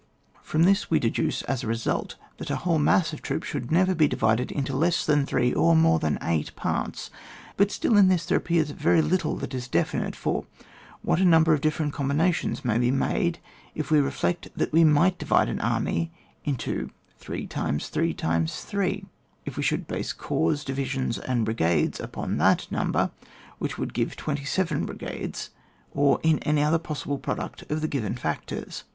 [0.33, 0.39] h.
[0.41, 3.93] From this we deduce as a result, that a whole mass of troops should never
[3.93, 7.11] be divided into less than three, or more than eight parts.
[7.55, 10.47] But still in this there appeal's very little that is definite, for
[11.03, 13.37] what a number of difierent combinations may be made,
[13.75, 16.11] if we reflect that we might divide an army
[16.45, 16.89] into
[17.21, 19.05] 3x3x3,
[19.45, 23.11] if we should base corps, divisions, and brigades upon that number,
[23.59, 25.51] which would g^ve twenty seven brigades,
[25.93, 28.83] or into any other possible product of the given factors.